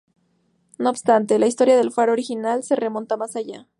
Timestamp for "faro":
1.91-2.13